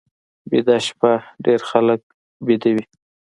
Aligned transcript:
ویده 0.51 0.77
شپه 0.85 1.11
ډېر 1.45 1.59
خلک 1.69 2.01
ویده 2.47 2.69
وي 2.75 2.85